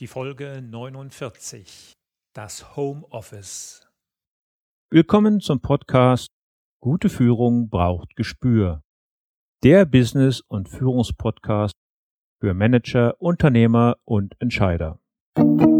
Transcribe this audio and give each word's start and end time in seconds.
Die 0.00 0.06
Folge 0.06 0.62
49. 0.62 1.92
Das 2.34 2.74
Homeoffice. 2.74 3.86
Willkommen 4.90 5.40
zum 5.40 5.60
Podcast 5.60 6.28
Gute 6.82 7.10
Führung 7.10 7.68
braucht 7.68 8.16
Gespür. 8.16 8.82
Der 9.62 9.84
Business- 9.84 10.40
und 10.40 10.70
Führungspodcast 10.70 11.74
für 12.40 12.54
Manager, 12.54 13.20
Unternehmer 13.20 13.98
und 14.06 14.40
Entscheider. 14.40 15.00
Hallo 15.36 15.79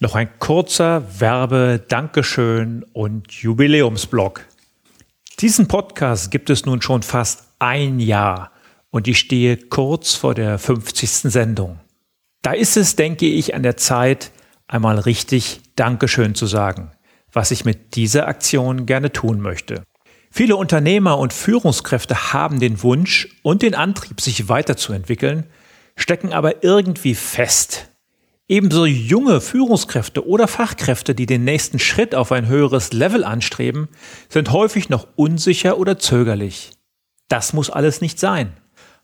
noch 0.00 0.14
ein 0.14 0.38
kurzer 0.38 1.20
Werbe-, 1.20 1.84
Dankeschön 1.86 2.84
und 2.94 3.30
Jubiläumsblock. 3.32 4.46
Diesen 5.40 5.68
Podcast 5.68 6.30
gibt 6.30 6.48
es 6.48 6.64
nun 6.64 6.80
schon 6.80 7.02
fast 7.02 7.44
ein 7.58 8.00
Jahr 8.00 8.50
und 8.90 9.06
ich 9.08 9.18
stehe 9.18 9.58
kurz 9.58 10.14
vor 10.14 10.34
der 10.34 10.58
50. 10.58 11.30
Sendung. 11.30 11.80
Da 12.40 12.52
ist 12.52 12.78
es, 12.78 12.96
denke 12.96 13.26
ich, 13.26 13.54
an 13.54 13.62
der 13.62 13.76
Zeit, 13.76 14.32
einmal 14.66 14.98
richtig 14.98 15.60
Dankeschön 15.76 16.34
zu 16.34 16.46
sagen, 16.46 16.92
was 17.30 17.50
ich 17.50 17.66
mit 17.66 17.94
dieser 17.94 18.26
Aktion 18.26 18.86
gerne 18.86 19.12
tun 19.12 19.40
möchte. 19.40 19.82
Viele 20.30 20.56
Unternehmer 20.56 21.18
und 21.18 21.34
Führungskräfte 21.34 22.32
haben 22.32 22.58
den 22.58 22.82
Wunsch 22.82 23.28
und 23.42 23.60
den 23.60 23.74
Antrieb, 23.74 24.22
sich 24.22 24.48
weiterzuentwickeln, 24.48 25.44
stecken 25.94 26.32
aber 26.32 26.64
irgendwie 26.64 27.14
fest 27.14 27.89
Ebenso 28.50 28.84
junge 28.84 29.40
Führungskräfte 29.40 30.26
oder 30.26 30.48
Fachkräfte, 30.48 31.14
die 31.14 31.26
den 31.26 31.44
nächsten 31.44 31.78
Schritt 31.78 32.16
auf 32.16 32.32
ein 32.32 32.48
höheres 32.48 32.92
Level 32.92 33.22
anstreben, 33.22 33.86
sind 34.28 34.50
häufig 34.50 34.88
noch 34.88 35.06
unsicher 35.14 35.78
oder 35.78 36.00
zögerlich. 36.00 36.72
Das 37.28 37.52
muss 37.52 37.70
alles 37.70 38.00
nicht 38.00 38.18
sein. 38.18 38.54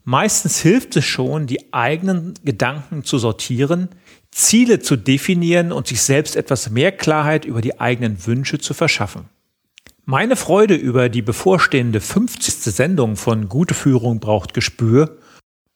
Meistens 0.03 0.59
hilft 0.59 0.97
es 0.97 1.05
schon, 1.05 1.47
die 1.47 1.73
eigenen 1.73 2.35
Gedanken 2.45 3.05
zu 3.05 3.19
sortieren, 3.19 3.89
Ziele 4.33 4.81
zu 4.81 4.97
definieren 4.97 5.71
und 5.71 5.87
sich 5.87 6.03
selbst 6.03 6.35
etwas 6.35 6.71
mehr 6.71 6.91
Klarheit 6.91 7.45
über 7.45 7.61
die 7.61 7.79
eigenen 7.79 8.27
Wünsche 8.27 8.59
zu 8.59 8.75
verschaffen. 8.75 9.27
Meine 10.05 10.35
Freude 10.35 10.75
über 10.75 11.09
die 11.09 11.23
bevorstehende 11.23 12.01
50. 12.01 12.53
Sendung 12.75 13.15
von 13.15 13.49
Gute 13.49 13.75
Führung 13.75 14.19
braucht 14.19 14.55
Gespür 14.55 15.19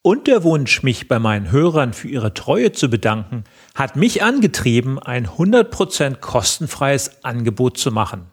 und 0.03 0.27
der 0.27 0.43
Wunsch, 0.45 0.83
mich 0.83 1.09
bei 1.09 1.19
meinen 1.19 1.51
Hörern 1.51 1.93
für 1.93 2.09
ihre 2.09 2.33
Treue 2.33 2.73
zu 2.73 2.89
bedanken, 2.89 3.45
hat 3.75 3.97
mich 3.97 4.23
angetrieben, 4.23 4.98
ein 4.98 5.27
100% 5.27 6.16
kostenfreies 6.16 7.22
Angebot 7.25 7.77
zu 7.77 7.91
machen. 7.91 8.31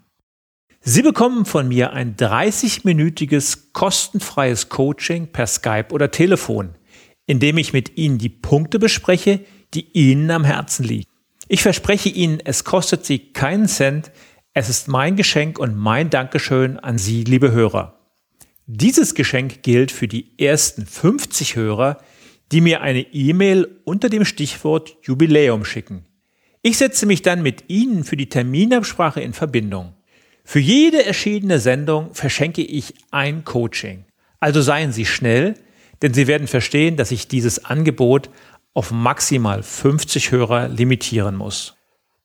Sie 0.79 1.01
bekommen 1.01 1.44
von 1.45 1.67
mir 1.67 1.91
ein 1.91 2.16
30-minütiges 2.16 3.73
kostenfreies 3.73 4.69
Coaching 4.69 5.28
per 5.33 5.47
Skype 5.47 5.88
oder 5.91 6.11
Telefon, 6.11 6.75
in 7.25 7.39
dem 7.39 7.57
ich 7.57 7.73
mit 7.73 7.97
Ihnen 7.97 8.17
die 8.17 8.29
Punkte 8.29 8.79
bespreche, 8.79 9.41
die 9.73 9.91
Ihnen 9.91 10.31
am 10.31 10.45
Herzen 10.45 10.85
liegen. 10.85 11.11
Ich 11.49 11.61
verspreche 11.61 12.09
Ihnen, 12.09 12.39
es 12.44 12.63
kostet 12.63 13.05
Sie 13.05 13.34
keinen 13.34 13.67
Cent, 13.67 14.11
es 14.53 14.69
ist 14.69 14.88
mein 14.88 15.17
Geschenk 15.17 15.59
und 15.59 15.75
mein 15.75 16.09
Dankeschön 16.09 16.79
an 16.79 16.97
Sie, 16.97 17.25
liebe 17.25 17.51
Hörer. 17.51 17.97
Dieses 18.69 19.16
Geschenk 19.16 19.63
gilt 19.63 19.94
für 19.94 20.09
die 20.09 20.38
ersten 20.38 20.85
50 20.85 21.55
Hörer, 21.55 22.00
die 22.51 22.59
mir 22.59 22.81
eine 22.81 23.00
E-Mail 23.00 23.79
unter 23.85 24.09
dem 24.09 24.25
Stichwort 24.25 24.97
Jubiläum 25.03 25.63
schicken. 25.63 26.03
Ich 26.63 26.78
setze 26.78 27.05
mich 27.05 27.22
dann 27.22 27.41
mit 27.41 27.69
Ihnen 27.69 28.03
für 28.03 28.17
die 28.17 28.28
Terminabsprache 28.28 29.22
in 29.22 29.31
Verbindung. 29.31 29.94
Für 30.44 30.59
jede 30.59 31.05
erschienene 31.05 31.59
Sendung 31.59 32.13
verschenke 32.13 32.61
ich 32.61 32.94
ein 33.09 33.45
Coaching. 33.45 34.03
Also 34.41 34.61
seien 34.61 34.91
Sie 34.91 35.05
schnell, 35.05 35.53
denn 36.01 36.13
Sie 36.13 36.28
werden 36.28 36.47
verstehen, 36.47 36.97
dass 36.97 37.11
ich 37.11 37.29
dieses 37.29 37.63
Angebot 37.63 38.29
auf 38.73 38.91
maximal 38.91 39.63
50 39.63 40.31
Hörer 40.31 40.67
limitieren 40.67 41.38
muss. 41.38 41.78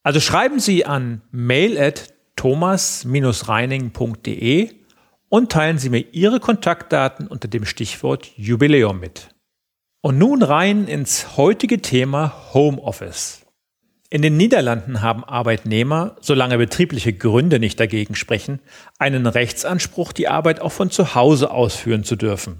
Also 0.03 0.19
schreiben 0.19 0.59
Sie 0.59 0.85
an 0.85 1.21
mail 1.31 1.79
at 1.79 2.13
thomas-reining.de 2.35 4.82
und 5.33 5.51
teilen 5.51 5.79
Sie 5.79 5.89
mir 5.89 6.05
Ihre 6.11 6.39
Kontaktdaten 6.39 7.25
unter 7.25 7.47
dem 7.47 7.65
Stichwort 7.65 8.29
Jubiläum 8.37 8.99
mit. 8.99 9.29
Und 9.99 10.19
nun 10.19 10.43
rein 10.43 10.85
ins 10.85 11.37
heutige 11.37 11.81
Thema 11.81 12.53
Homeoffice. 12.53 13.41
In 14.11 14.21
den 14.21 14.37
Niederlanden 14.37 15.01
haben 15.01 15.23
Arbeitnehmer, 15.23 16.17
solange 16.21 16.59
betriebliche 16.59 17.13
Gründe 17.13 17.57
nicht 17.57 17.79
dagegen 17.79 18.13
sprechen, 18.13 18.59
einen 18.99 19.25
Rechtsanspruch, 19.25 20.13
die 20.13 20.27
Arbeit 20.27 20.61
auch 20.61 20.71
von 20.71 20.91
zu 20.91 21.15
Hause 21.15 21.49
ausführen 21.49 22.03
zu 22.03 22.15
dürfen. 22.15 22.59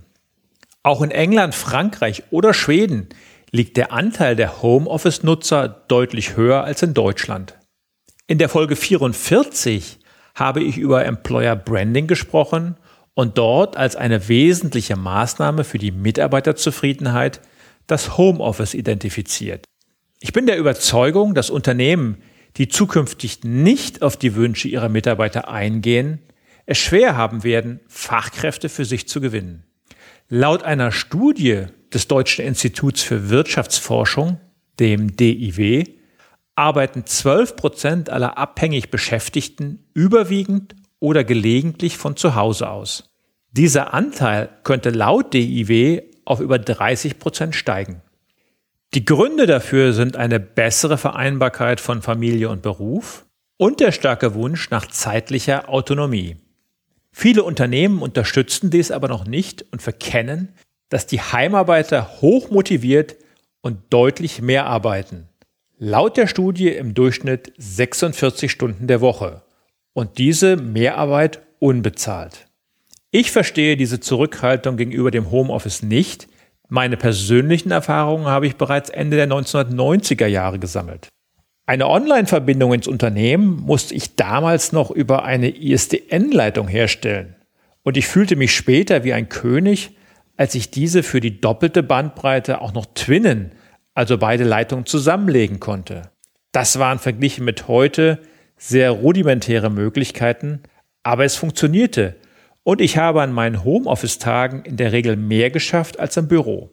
Auch 0.81 1.03
in 1.03 1.11
England, 1.11 1.53
Frankreich 1.53 2.23
oder 2.31 2.55
Schweden 2.55 3.09
liegt 3.51 3.77
der 3.77 3.93
Anteil 3.93 4.35
der 4.35 4.63
Homeoffice-Nutzer 4.63 5.67
deutlich 5.67 6.37
höher 6.37 6.63
als 6.63 6.81
in 6.81 6.95
Deutschland. 6.95 7.53
In 8.25 8.39
der 8.39 8.49
Folge 8.49 8.75
44 8.75 9.99
habe 10.33 10.63
ich 10.63 10.77
über 10.77 11.05
Employer 11.05 11.55
Branding 11.55 12.07
gesprochen 12.07 12.75
und 13.13 13.37
dort 13.37 13.77
als 13.77 13.95
eine 13.95 14.27
wesentliche 14.27 14.95
Maßnahme 14.95 15.63
für 15.63 15.77
die 15.77 15.91
Mitarbeiterzufriedenheit 15.91 17.41
das 17.87 18.17
Homeoffice 18.17 18.73
identifiziert. 18.73 19.65
Ich 20.19 20.33
bin 20.33 20.45
der 20.45 20.57
Überzeugung, 20.57 21.35
dass 21.35 21.49
Unternehmen, 21.49 22.17
die 22.57 22.67
zukünftig 22.67 23.43
nicht 23.43 24.01
auf 24.01 24.17
die 24.17 24.35
Wünsche 24.35 24.67
ihrer 24.67 24.89
Mitarbeiter 24.89 25.49
eingehen, 25.49 26.19
es 26.65 26.77
schwer 26.77 27.17
haben 27.17 27.43
werden, 27.43 27.81
Fachkräfte 27.87 28.69
für 28.69 28.85
sich 28.85 29.07
zu 29.07 29.19
gewinnen. 29.19 29.65
Laut 30.29 30.63
einer 30.63 30.91
Studie 30.91 31.65
des 31.93 32.07
Deutschen 32.07 32.45
Instituts 32.45 33.01
für 33.01 33.29
Wirtschaftsforschung, 33.29 34.39
dem 34.79 35.15
DIW, 35.15 35.83
arbeiten 36.55 37.05
12 37.05 37.55
Prozent 37.55 38.09
aller 38.09 38.37
abhängig 38.37 38.91
Beschäftigten 38.91 39.85
überwiegend 39.93 40.75
oder 40.99 41.23
gelegentlich 41.23 41.97
von 41.97 42.15
zu 42.15 42.35
Hause 42.35 42.69
aus. 42.69 43.13
Dieser 43.51 43.93
Anteil 43.93 44.49
könnte 44.63 44.89
laut 44.89 45.33
DIW 45.33 46.03
auf 46.25 46.39
über 46.39 46.59
30 46.59 47.19
Prozent 47.19 47.55
steigen. 47.55 48.01
Die 48.93 49.05
Gründe 49.05 49.47
dafür 49.47 49.93
sind 49.93 50.17
eine 50.17 50.39
bessere 50.39 50.97
Vereinbarkeit 50.97 51.79
von 51.79 52.01
Familie 52.01 52.49
und 52.49 52.61
Beruf 52.61 53.25
und 53.57 53.79
der 53.79 53.91
starke 53.91 54.35
Wunsch 54.35 54.69
nach 54.69 54.87
zeitlicher 54.87 55.69
Autonomie. 55.69 56.37
Viele 57.11 57.43
Unternehmen 57.43 58.01
unterstützen 58.01 58.69
dies 58.69 58.91
aber 58.91 59.07
noch 59.07 59.25
nicht 59.25 59.65
und 59.71 59.81
verkennen, 59.81 60.53
dass 60.89 61.07
die 61.07 61.21
Heimarbeiter 61.21 62.21
hoch 62.21 62.49
motiviert 62.49 63.15
und 63.61 63.79
deutlich 63.89 64.41
mehr 64.41 64.65
arbeiten. 64.65 65.27
Laut 65.85 66.15
der 66.15 66.27
Studie 66.27 66.69
im 66.69 66.93
Durchschnitt 66.93 67.51
46 67.57 68.49
Stunden 68.49 68.87
der 68.87 69.01
Woche 69.01 69.41
und 69.91 70.17
diese 70.17 70.55
Mehrarbeit 70.55 71.41
unbezahlt. 71.59 72.45
Ich 73.11 73.33
verstehe 73.33 73.75
diese 73.75 73.99
Zurückhaltung 73.99 74.77
gegenüber 74.77 75.11
dem 75.11 75.29
Homeoffice 75.29 75.83
nicht. 75.83 76.29
Meine 76.69 76.95
persönlichen 76.95 77.71
Erfahrungen 77.71 78.27
habe 78.27 78.47
ich 78.47 78.55
bereits 78.55 78.91
Ende 78.91 79.17
der 79.17 79.27
1990er 79.27 80.25
Jahre 80.25 80.57
gesammelt. 80.57 81.09
Eine 81.65 81.89
Online-Verbindung 81.89 82.71
ins 82.73 82.87
Unternehmen 82.87 83.57
musste 83.57 83.93
ich 83.93 84.15
damals 84.15 84.71
noch 84.71 84.89
über 84.89 85.25
eine 85.25 85.49
ISDN-Leitung 85.49 86.69
herstellen. 86.69 87.35
Und 87.83 87.97
ich 87.97 88.07
fühlte 88.07 88.37
mich 88.37 88.55
später 88.55 89.03
wie 89.03 89.11
ein 89.11 89.27
König, 89.27 89.97
als 90.37 90.55
ich 90.55 90.71
diese 90.71 91.03
für 91.03 91.19
die 91.19 91.41
doppelte 91.41 91.83
Bandbreite 91.83 92.61
auch 92.61 92.73
noch 92.73 92.85
twinnen, 92.95 93.51
also 93.93 94.17
beide 94.17 94.43
Leitungen 94.43 94.85
zusammenlegen 94.85 95.59
konnte. 95.59 96.11
Das 96.51 96.79
waren 96.79 96.99
verglichen 96.99 97.45
mit 97.45 97.67
heute 97.67 98.19
sehr 98.57 98.91
rudimentäre 98.91 99.69
Möglichkeiten, 99.69 100.61
aber 101.03 101.25
es 101.25 101.35
funktionierte 101.35 102.15
Und 102.63 102.79
ich 102.79 102.97
habe 102.97 103.21
an 103.21 103.33
meinen 103.33 103.63
Homeoffice-Tagen 103.63 104.63
in 104.63 104.77
der 104.77 104.93
Regel 104.93 105.17
mehr 105.17 105.49
geschafft 105.49 105.99
als 105.99 106.15
im 106.15 106.29
Büro. 106.29 106.69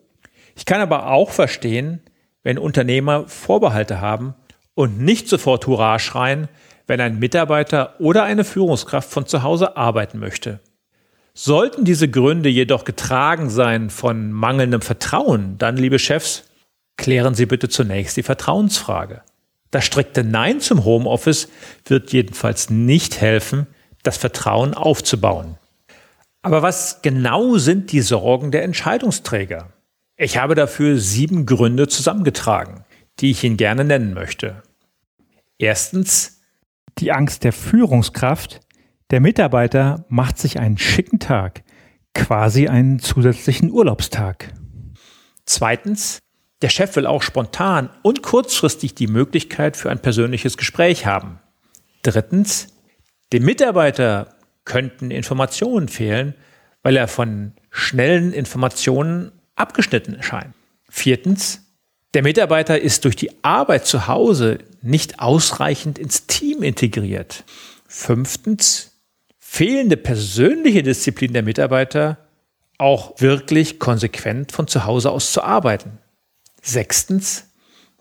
Ich 0.55 0.65
kann 0.65 0.81
aber 0.81 1.11
auch 1.11 1.31
verstehen, 1.31 2.01
wenn 2.43 2.59
Unternehmer 2.59 3.27
Vorbehalte 3.27 4.01
haben 4.01 4.35
und 4.75 5.01
nicht 5.01 5.29
sofort 5.29 5.67
Hurra 5.67 5.99
schreien, 5.99 6.49
wenn 6.87 7.01
ein 7.01 7.19
Mitarbeiter 7.19 7.95
oder 7.99 8.23
eine 8.23 8.45
Führungskraft 8.45 9.11
von 9.11 9.27
zu 9.27 9.43
Hause 9.43 9.77
arbeiten 9.77 10.19
möchte. 10.19 10.61
Sollten 11.35 11.85
diese 11.85 12.09
Gründe 12.09 12.49
jedoch 12.49 12.85
getragen 12.85 13.51
sein 13.51 13.91
von 13.91 14.33
mangelndem 14.33 14.83
Vertrauen, 14.83 15.59
dann, 15.59 15.77
liebe 15.77 15.99
Chefs, 15.99 16.50
klären 17.01 17.35
Sie 17.35 17.47
bitte 17.47 17.69
zunächst 17.69 18.17
die 18.17 18.23
Vertrauensfrage. 18.23 19.23
Das 19.71 19.85
strikte 19.85 20.23
Nein 20.23 20.61
zum 20.61 20.85
Homeoffice 20.85 21.49
wird 21.87 22.13
jedenfalls 22.13 22.71
nicht 22.71 23.21
helfen, 23.21 23.67
das 24.03 24.19
Vertrauen 24.19 24.75
aufzubauen. 24.75 25.57
Aber 26.43 26.63
was 26.63 27.03
genau 27.03 27.57
sind 27.57 27.93
die 27.93 28.03
Sorgen 28.03 28.51
der 28.51 28.65
Entscheidungsträger? 28.65 29.73
Ich 30.17 30.37
habe 30.37 30.55
dafür 30.55 30.99
sieben 30.99 31.47
Gründe 31.47 31.89
zusammengetragen, 31.89 32.85
die 33.19 33.31
ich 33.31 33.45
Ihnen 33.45 33.57
gerne 33.57 33.85
nennen 33.85 34.13
möchte. 34.13 34.63
Erstens 35.59 36.43
die 36.99 37.13
Angst 37.13 37.45
der 37.45 37.53
Führungskraft. 37.53 38.61
Der 39.11 39.21
Mitarbeiter 39.21 40.05
macht 40.09 40.39
sich 40.39 40.61
einen 40.61 40.79
schicken 40.79 41.19
Tag, 41.19 41.63
quasi 42.15 42.69
einen 42.69 42.99
zusätzlichen 42.99 43.71
Urlaubstag. 43.71 44.53
Zweitens, 45.47 46.21
der 46.63 46.69
Chef 46.69 46.95
will 46.97 47.07
auch 47.07 47.23
spontan 47.23 47.91
und 48.03 48.23
kurzfristig 48.23 48.95
die 48.95 49.07
Möglichkeit 49.07 49.77
für 49.77 49.91
ein 49.91 50.01
persönliches 50.01 50.57
Gespräch 50.57 51.07
haben. 51.07 51.39
Drittens, 52.03 52.69
dem 53.33 53.45
Mitarbeiter 53.45 54.35
könnten 54.65 55.11
Informationen 55.11 55.89
fehlen, 55.89 56.35
weil 56.83 56.97
er 56.97 57.09
von 57.09 57.53
schnellen 57.71 58.33
Informationen 58.33 59.33
abgeschnitten 59.55 60.15
erscheint. 60.15 60.55
Viertens, 60.89 61.63
der 62.15 62.23
Mitarbeiter 62.23 62.81
ist 62.81 63.05
durch 63.05 63.17
die 63.17 63.31
Arbeit 63.43 63.87
zu 63.87 64.09
Hause 64.09 64.59
nicht 64.83 65.21
ausreichend 65.21 65.99
ins 65.99 66.27
Team 66.27 66.63
integriert. 66.63 67.45
Fünftens, 67.87 69.01
fehlende 69.39 69.97
persönliche 69.97 70.83
Disziplin 70.83 71.33
der 71.33 71.43
Mitarbeiter, 71.43 72.19
auch 72.79 73.21
wirklich 73.21 73.79
konsequent 73.79 74.53
von 74.53 74.67
zu 74.67 74.87
Hause 74.87 75.11
aus 75.11 75.33
zu 75.33 75.43
arbeiten. 75.45 76.00
Sechstens, 76.61 77.51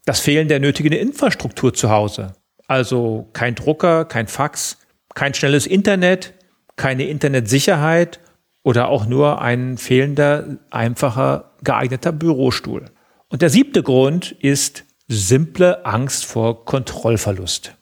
das 0.05 0.19
Fehlen 0.19 0.47
der 0.47 0.59
nötigen 0.59 0.93
Infrastruktur 0.93 1.73
zu 1.73 1.89
Hause. 1.89 2.33
Also 2.67 3.29
kein 3.33 3.55
Drucker, 3.55 4.05
kein 4.05 4.27
Fax, 4.27 4.77
kein 5.15 5.33
schnelles 5.33 5.67
Internet, 5.67 6.33
keine 6.75 7.05
Internetsicherheit 7.05 8.19
oder 8.63 8.89
auch 8.89 9.05
nur 9.05 9.41
ein 9.41 9.77
fehlender, 9.77 10.57
einfacher, 10.69 11.51
geeigneter 11.63 12.11
Bürostuhl. 12.11 12.85
Und 13.29 13.41
der 13.41 13.49
siebte 13.49 13.83
Grund 13.83 14.31
ist 14.31 14.83
simple 15.07 15.85
Angst 15.85 16.25
vor 16.25 16.65
Kontrollverlust. 16.65 17.75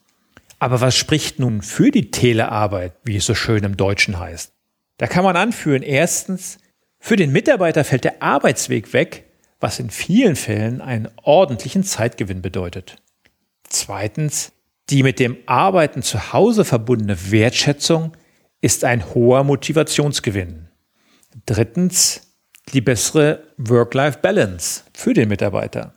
Aber 0.60 0.82
was 0.82 0.96
spricht 0.96 1.40
nun 1.40 1.62
für 1.62 1.92
die 1.92 2.10
Telearbeit, 2.10 2.94
wie 3.04 3.18
es 3.18 3.26
so 3.26 3.36
schön 3.36 3.64
im 3.64 3.78
Deutschen 3.78 4.20
heißt? 4.20 4.52
Da 4.98 5.08
kann 5.08 5.24
man 5.24 5.36
anführen, 5.36 5.84
erstens, 5.84 6.58
für 7.00 7.16
den 7.16 7.32
Mitarbeiter 7.32 7.84
fällt 7.84 8.04
der 8.04 8.24
Arbeitsweg 8.24 8.94
weg, 8.94 9.27
was 9.60 9.80
in 9.80 9.90
vielen 9.90 10.36
Fällen 10.36 10.82
einen 10.82 11.10
ordentlichen 11.24 11.84
Zeitgewinn 11.84 12.42
bedeutet. 12.42 13.02
Zweitens, 13.64 14.52
die 14.90 15.04
mit 15.04 15.20
dem 15.20 15.38
Arbeiten 15.46 16.02
zu 16.02 16.32
Hause 16.34 16.64
verbundene 16.64 17.32
Wertschätzung 17.32 18.16
ist 18.62 18.84
ein 18.84 19.14
hoher 19.14 19.44
Motivationsgewinn. 19.44 20.70
Drittens, 21.46 22.22
die 22.74 22.82
bessere 22.82 23.44
Work-Life-Balance 23.58 24.84
für 24.94 25.14
den 25.14 25.30
Mitarbeiter. 25.30 25.94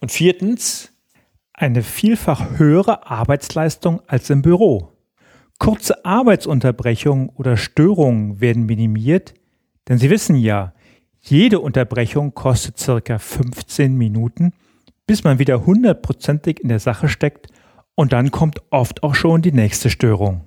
Und 0.00 0.12
viertens, 0.12 0.90
eine 1.52 1.82
vielfach 1.82 2.58
höhere 2.58 3.06
Arbeitsleistung 3.10 4.02
als 4.06 4.28
im 4.28 4.42
Büro. 4.42 4.92
Kurze 5.58 6.04
Arbeitsunterbrechungen 6.04 7.30
oder 7.30 7.56
Störungen 7.56 8.40
werden 8.40 8.66
minimiert, 8.66 9.32
denn 9.88 9.98
Sie 9.98 10.10
wissen 10.10 10.36
ja, 10.36 10.74
jede 11.28 11.60
Unterbrechung 11.60 12.34
kostet 12.34 12.78
circa 12.78 13.18
15 13.18 13.96
Minuten, 13.96 14.52
bis 15.06 15.24
man 15.24 15.38
wieder 15.38 15.66
hundertprozentig 15.66 16.60
in 16.60 16.68
der 16.68 16.80
Sache 16.80 17.08
steckt 17.08 17.48
und 17.94 18.12
dann 18.12 18.30
kommt 18.30 18.60
oft 18.70 19.02
auch 19.02 19.14
schon 19.14 19.42
die 19.42 19.52
nächste 19.52 19.90
Störung. 19.90 20.44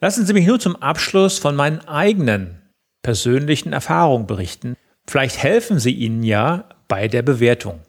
Lassen 0.00 0.26
Sie 0.26 0.32
mich 0.32 0.46
nur 0.46 0.58
zum 0.58 0.76
Abschluss 0.76 1.38
von 1.38 1.54
meinen 1.54 1.80
eigenen 1.80 2.62
persönlichen 3.02 3.72
Erfahrungen 3.72 4.26
berichten. 4.26 4.76
Vielleicht 5.08 5.42
helfen 5.42 5.78
sie 5.78 5.92
Ihnen 5.92 6.22
ja 6.22 6.68
bei 6.88 7.08
der 7.08 7.22
Bewertung. 7.22 7.80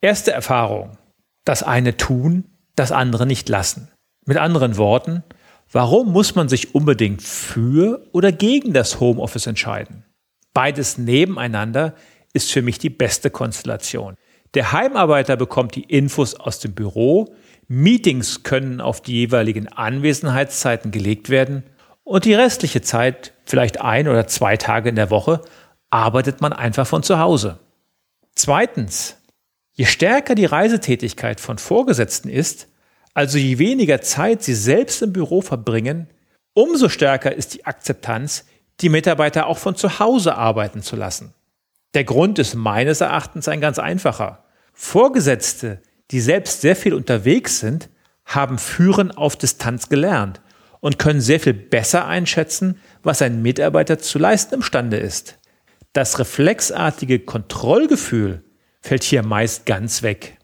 Erste 0.00 0.32
Erfahrung. 0.32 0.98
Das 1.44 1.62
eine 1.62 1.96
tun, 1.96 2.44
das 2.76 2.92
andere 2.92 3.26
nicht 3.26 3.48
lassen. 3.48 3.88
Mit 4.26 4.36
anderen 4.36 4.76
Worten, 4.76 5.22
warum 5.70 6.12
muss 6.12 6.34
man 6.34 6.48
sich 6.48 6.74
unbedingt 6.74 7.22
für 7.22 8.06
oder 8.12 8.32
gegen 8.32 8.72
das 8.72 9.00
Homeoffice 9.00 9.46
entscheiden? 9.46 10.04
Beides 10.54 10.98
nebeneinander 10.98 11.94
ist 12.32 12.52
für 12.52 12.62
mich 12.62 12.78
die 12.78 12.90
beste 12.90 13.30
Konstellation. 13.30 14.16
Der 14.54 14.72
Heimarbeiter 14.72 15.36
bekommt 15.36 15.74
die 15.74 15.84
Infos 15.84 16.34
aus 16.34 16.58
dem 16.58 16.74
Büro, 16.74 17.34
Meetings 17.68 18.42
können 18.42 18.80
auf 18.80 19.00
die 19.00 19.14
jeweiligen 19.14 19.68
Anwesenheitszeiten 19.68 20.90
gelegt 20.90 21.30
werden 21.30 21.62
und 22.04 22.26
die 22.26 22.34
restliche 22.34 22.82
Zeit, 22.82 23.32
vielleicht 23.46 23.80
ein 23.80 24.08
oder 24.08 24.26
zwei 24.26 24.56
Tage 24.56 24.90
in 24.90 24.96
der 24.96 25.10
Woche, 25.10 25.40
arbeitet 25.88 26.40
man 26.40 26.52
einfach 26.52 26.86
von 26.86 27.02
zu 27.02 27.18
Hause. 27.18 27.58
Zweitens, 28.34 29.16
je 29.72 29.86
stärker 29.86 30.34
die 30.34 30.44
Reisetätigkeit 30.44 31.40
von 31.40 31.58
Vorgesetzten 31.58 32.28
ist, 32.28 32.68
also 33.14 33.38
je 33.38 33.58
weniger 33.58 34.00
Zeit 34.00 34.42
sie 34.42 34.54
selbst 34.54 35.02
im 35.02 35.12
Büro 35.12 35.40
verbringen, 35.40 36.08
umso 36.54 36.88
stärker 36.88 37.34
ist 37.34 37.54
die 37.54 37.64
Akzeptanz, 37.64 38.44
die 38.80 38.88
Mitarbeiter 38.88 39.46
auch 39.46 39.58
von 39.58 39.76
zu 39.76 39.98
Hause 39.98 40.36
arbeiten 40.36 40.82
zu 40.82 40.96
lassen. 40.96 41.34
Der 41.94 42.04
Grund 42.04 42.38
ist 42.38 42.54
meines 42.54 43.00
Erachtens 43.00 43.48
ein 43.48 43.60
ganz 43.60 43.78
einfacher. 43.78 44.44
Vorgesetzte, 44.72 45.82
die 46.10 46.20
selbst 46.20 46.60
sehr 46.62 46.76
viel 46.76 46.94
unterwegs 46.94 47.60
sind, 47.60 47.90
haben 48.24 48.58
Führen 48.58 49.10
auf 49.10 49.36
Distanz 49.36 49.88
gelernt 49.88 50.40
und 50.80 50.98
können 50.98 51.20
sehr 51.20 51.40
viel 51.40 51.54
besser 51.54 52.06
einschätzen, 52.06 52.80
was 53.02 53.22
ein 53.22 53.42
Mitarbeiter 53.42 53.98
zu 53.98 54.18
leisten 54.18 54.56
imstande 54.56 54.96
ist. 54.96 55.38
Das 55.92 56.18
reflexartige 56.18 57.20
Kontrollgefühl 57.20 58.42
fällt 58.80 59.04
hier 59.04 59.22
meist 59.22 59.66
ganz 59.66 60.02
weg. 60.02 60.38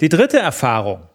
Die 0.00 0.08
dritte 0.08 0.38
Erfahrung. 0.38 1.08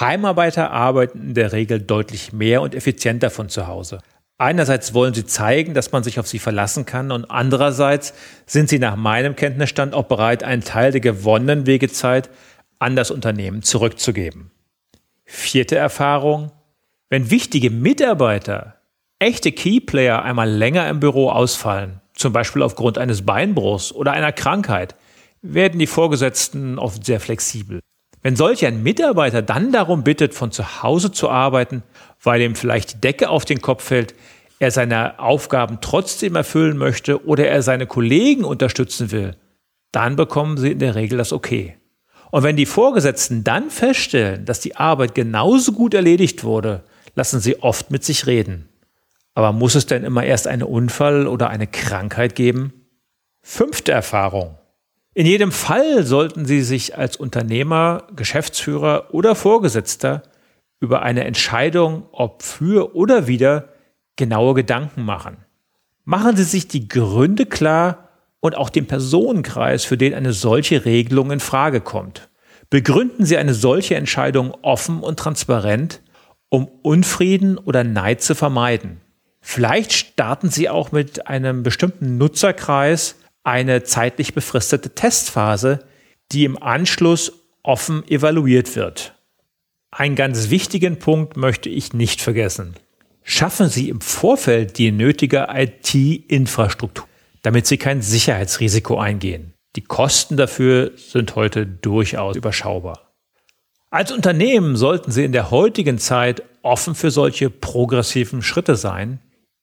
Heimarbeiter 0.00 0.70
arbeiten 0.70 1.28
in 1.28 1.34
der 1.34 1.52
Regel 1.52 1.80
deutlich 1.80 2.32
mehr 2.32 2.60
und 2.60 2.74
effizienter 2.74 3.30
von 3.30 3.48
zu 3.48 3.66
Hause. 3.66 4.00
Einerseits 4.40 4.94
wollen 4.94 5.14
sie 5.14 5.26
zeigen, 5.26 5.74
dass 5.74 5.90
man 5.90 6.04
sich 6.04 6.20
auf 6.20 6.28
sie 6.28 6.38
verlassen 6.38 6.86
kann 6.86 7.10
und 7.10 7.28
andererseits 7.28 8.14
sind 8.46 8.68
sie 8.68 8.78
nach 8.78 8.94
meinem 8.94 9.34
Kenntnisstand 9.34 9.94
auch 9.94 10.04
bereit, 10.04 10.44
einen 10.44 10.62
Teil 10.62 10.92
der 10.92 11.00
gewonnenen 11.00 11.66
Wegezeit 11.66 12.30
an 12.78 12.94
das 12.94 13.10
Unternehmen 13.10 13.62
zurückzugeben. 13.62 14.52
Vierte 15.24 15.76
Erfahrung. 15.76 16.52
Wenn 17.10 17.32
wichtige 17.32 17.70
Mitarbeiter, 17.70 18.76
echte 19.18 19.50
Keyplayer 19.50 20.22
einmal 20.22 20.48
länger 20.48 20.88
im 20.88 21.00
Büro 21.00 21.30
ausfallen, 21.30 22.00
zum 22.14 22.32
Beispiel 22.32 22.62
aufgrund 22.62 22.96
eines 22.96 23.26
Beinbruchs 23.26 23.90
oder 23.90 24.12
einer 24.12 24.32
Krankheit, 24.32 24.94
werden 25.42 25.80
die 25.80 25.86
Vorgesetzten 25.88 26.78
oft 26.78 27.04
sehr 27.04 27.18
flexibel. 27.18 27.80
Wenn 28.22 28.36
solch 28.36 28.66
ein 28.66 28.82
Mitarbeiter 28.82 29.42
dann 29.42 29.72
darum 29.72 30.02
bittet, 30.02 30.34
von 30.34 30.50
zu 30.50 30.82
Hause 30.82 31.12
zu 31.12 31.30
arbeiten, 31.30 31.82
weil 32.22 32.40
ihm 32.40 32.54
vielleicht 32.54 32.94
die 32.94 33.00
Decke 33.00 33.28
auf 33.28 33.44
den 33.44 33.60
Kopf 33.60 33.84
fällt, 33.84 34.14
er 34.58 34.70
seine 34.70 35.18
Aufgaben 35.18 35.78
trotzdem 35.80 36.34
erfüllen 36.34 36.76
möchte 36.76 37.24
oder 37.26 37.48
er 37.48 37.62
seine 37.62 37.86
Kollegen 37.86 38.44
unterstützen 38.44 39.12
will, 39.12 39.36
dann 39.92 40.16
bekommen 40.16 40.56
sie 40.56 40.72
in 40.72 40.78
der 40.80 40.94
Regel 40.94 41.18
das 41.18 41.32
Okay. 41.32 41.76
Und 42.30 42.42
wenn 42.42 42.56
die 42.56 42.66
Vorgesetzten 42.66 43.42
dann 43.42 43.70
feststellen, 43.70 44.44
dass 44.44 44.60
die 44.60 44.76
Arbeit 44.76 45.14
genauso 45.14 45.72
gut 45.72 45.94
erledigt 45.94 46.44
wurde, 46.44 46.82
lassen 47.14 47.40
sie 47.40 47.62
oft 47.62 47.90
mit 47.90 48.04
sich 48.04 48.26
reden. 48.26 48.68
Aber 49.34 49.52
muss 49.52 49.74
es 49.74 49.86
denn 49.86 50.04
immer 50.04 50.24
erst 50.24 50.46
einen 50.46 50.64
Unfall 50.64 51.26
oder 51.26 51.48
eine 51.48 51.66
Krankheit 51.66 52.34
geben? 52.34 52.72
Fünfte 53.40 53.92
Erfahrung. 53.92 54.58
In 55.14 55.26
jedem 55.26 55.52
Fall 55.52 56.04
sollten 56.04 56.44
Sie 56.44 56.62
sich 56.62 56.98
als 56.98 57.16
Unternehmer, 57.16 58.06
Geschäftsführer 58.14 59.14
oder 59.14 59.34
Vorgesetzter 59.34 60.22
über 60.80 61.02
eine 61.02 61.24
Entscheidung, 61.24 62.06
ob 62.12 62.42
für 62.42 62.94
oder 62.94 63.26
wider, 63.26 63.70
genaue 64.16 64.54
Gedanken 64.54 65.04
machen. 65.04 65.38
Machen 66.04 66.36
Sie 66.36 66.44
sich 66.44 66.68
die 66.68 66.88
Gründe 66.88 67.46
klar 67.46 68.08
und 68.40 68.56
auch 68.56 68.70
den 68.70 68.86
Personenkreis, 68.86 69.84
für 69.84 69.96
den 69.96 70.14
eine 70.14 70.32
solche 70.32 70.84
Regelung 70.84 71.30
in 71.30 71.40
Frage 71.40 71.80
kommt. 71.80 72.28
Begründen 72.70 73.24
Sie 73.24 73.36
eine 73.36 73.54
solche 73.54 73.96
Entscheidung 73.96 74.54
offen 74.62 75.00
und 75.00 75.18
transparent 75.18 76.00
um 76.50 76.68
Unfrieden 76.82 77.58
oder 77.58 77.84
Neid 77.84 78.22
zu 78.22 78.34
vermeiden. 78.34 79.00
Vielleicht 79.40 79.92
starten 79.92 80.50
Sie 80.50 80.68
auch 80.68 80.92
mit 80.92 81.26
einem 81.26 81.62
bestimmten 81.62 82.18
Nutzerkreis 82.18 83.16
eine 83.44 83.82
zeitlich 83.82 84.34
befristete 84.34 84.94
Testphase, 84.94 85.80
die 86.32 86.44
im 86.44 86.60
Anschluss 86.62 87.32
offen 87.62 88.06
evaluiert 88.08 88.76
wird. 88.76 89.14
Einen 89.90 90.16
ganz 90.16 90.50
wichtigen 90.50 90.98
Punkt 90.98 91.36
möchte 91.36 91.68
ich 91.68 91.92
nicht 91.92 92.20
vergessen. 92.20 92.74
Schaffen 93.22 93.68
Sie 93.68 93.88
im 93.88 94.00
Vorfeld 94.00 94.78
die 94.78 94.92
nötige 94.92 95.48
IT-Infrastruktur, 95.50 97.06
damit 97.42 97.66
Sie 97.66 97.78
kein 97.78 98.02
Sicherheitsrisiko 98.02 98.98
eingehen. 98.98 99.54
Die 99.76 99.84
Kosten 99.84 100.36
dafür 100.36 100.92
sind 100.96 101.36
heute 101.36 101.66
durchaus 101.66 102.36
überschaubar. 102.36 103.12
Als 103.90 104.12
Unternehmen 104.12 104.76
sollten 104.76 105.10
Sie 105.10 105.24
in 105.24 105.32
der 105.32 105.50
heutigen 105.50 105.98
Zeit 105.98 106.42
offen 106.62 106.94
für 106.94 107.10
solche 107.10 107.48
progressiven 107.50 108.42
Schritte 108.42 108.76
sein, 108.76 109.20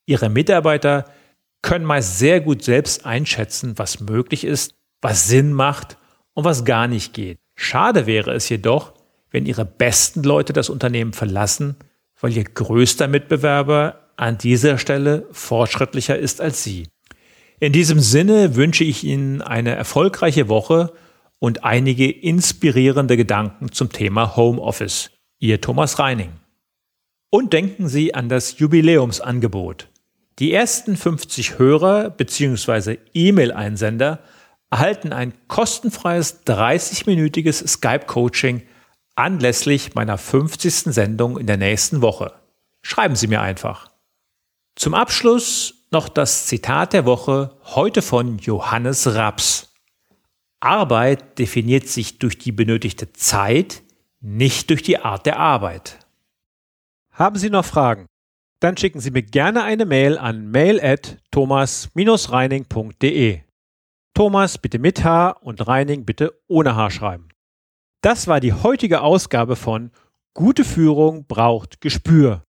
Ihre 0.08 0.30
Mitarbeiter 0.30 1.06
können 1.62 1.86
meist 1.86 2.20
sehr 2.20 2.42
gut 2.42 2.64
selbst 2.64 3.06
einschätzen, 3.06 3.78
was 3.78 4.00
möglich 4.00 4.44
ist, 4.44 4.76
was 5.02 5.28
Sinn 5.28 5.52
macht 5.52 5.98
und 6.34 6.44
was 6.44 6.64
gar 6.64 6.88
nicht 6.88 7.14
geht. 7.14 7.40
Schade 7.56 8.06
wäre 8.06 8.34
es 8.34 8.50
jedoch, 8.50 8.94
wenn 9.36 9.46
Ihre 9.46 9.66
besten 9.66 10.24
Leute 10.24 10.54
das 10.54 10.70
Unternehmen 10.70 11.12
verlassen, 11.12 11.76
weil 12.22 12.32
Ihr 12.38 12.46
größter 12.46 13.10
Mitbewerber 13.10 14.00
an 14.16 14.38
dieser 14.38 14.78
Stelle 14.78 15.28
fortschrittlicher 15.34 16.18
ist 16.18 16.40
als 16.40 16.64
Sie. 16.64 16.88
In 17.60 17.74
diesem 17.74 18.00
Sinne 18.00 18.56
wünsche 18.56 18.86
ich 18.86 19.04
Ihnen 19.04 19.42
eine 19.42 19.76
erfolgreiche 19.76 20.48
Woche 20.48 20.94
und 21.40 21.66
einige 21.66 22.10
inspirierende 22.10 23.18
Gedanken 23.18 23.74
zum 23.74 23.92
Thema 23.92 24.38
Homeoffice. 24.38 25.12
Ihr 25.40 25.60
Thomas 25.60 26.00
Reining. 26.00 26.32
Und 27.30 27.52
denken 27.52 27.90
Sie 27.90 28.16
an 28.16 28.30
das 28.30 28.58
Jubiläumsangebot. 28.58 29.90
Die 30.40 30.54
ersten 30.54 30.96
50 30.96 31.60
Hörer 31.60 32.10
bzw. 32.10 33.00
E-Mail-Einsender 33.14 34.20
erhalten 34.72 35.12
ein 35.12 35.34
kostenfreies 35.50 36.46
30-minütiges 36.46 37.68
Skype-Coaching 37.68 38.62
anlässlich 39.16 39.96
meiner 39.96 40.18
50. 40.18 40.94
Sendung 40.94 41.38
in 41.38 41.48
der 41.48 41.58
nächsten 41.58 42.02
Woche. 42.02 42.34
Schreiben 42.82 43.16
Sie 43.16 43.28
mir 43.28 43.42
einfach. 43.42 43.90
Zum 44.76 44.94
Abschluss 44.94 45.86
noch 45.92 46.10
das 46.10 46.48
Zitat 46.48 46.92
der 46.94 47.06
Woche 47.06 47.58
heute 47.64 48.02
von 48.02 48.38
Johannes 48.38 49.16
Raps. 49.16 49.74
Arbeit 50.60 51.40
definiert 51.40 51.88
sich 51.88 52.20
durch 52.20 52.38
die 52.38 52.52
benötigte 52.52 53.14
Zeit, 53.14 53.84
nicht 54.20 54.70
durch 54.70 54.84
die 54.84 55.00
Art 55.00 55.26
der 55.26 55.40
Arbeit. 55.40 56.00
Haben 57.12 57.38
Sie 57.38 57.50
noch 57.50 57.64
Fragen? 57.66 58.06
Dann 58.60 58.78
schicken 58.78 59.00
Sie 59.00 59.12
mir 59.12 59.24
gerne 59.24 59.64
eine 59.64 59.86
Mail 59.86 60.18
an 60.18 60.52
mail 60.52 60.82
at 60.82 61.18
thomas-reining.de. 61.32 63.40
Thomas 64.14 64.58
bitte 64.58 64.80
mit 64.80 65.04
H 65.04 65.30
und 65.42 65.68
Reining 65.68 66.06
bitte 66.06 66.42
ohne 66.48 66.76
H 66.76 66.90
schreiben. 66.90 67.30
Das 68.06 68.28
war 68.28 68.40
die 68.40 68.54
heutige 68.54 69.02
Ausgabe 69.02 69.56
von 69.56 69.90
Gute 70.36 70.64
Führung 70.64 71.26
braucht 71.26 71.82
Gespür. 71.82 72.44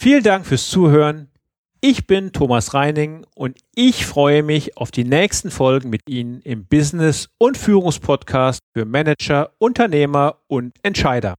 Vielen 0.00 0.22
Dank 0.22 0.46
fürs 0.46 0.70
Zuhören. 0.70 1.30
Ich 1.82 2.06
bin 2.06 2.32
Thomas 2.32 2.72
Reining 2.72 3.26
und 3.34 3.58
ich 3.74 4.06
freue 4.06 4.42
mich 4.42 4.78
auf 4.78 4.90
die 4.90 5.04
nächsten 5.04 5.50
Folgen 5.50 5.90
mit 5.90 6.08
Ihnen 6.08 6.40
im 6.40 6.64
Business- 6.64 7.28
und 7.36 7.58
Führungspodcast 7.58 8.60
für 8.72 8.86
Manager, 8.86 9.52
Unternehmer 9.58 10.38
und 10.46 10.74
Entscheider. 10.82 11.34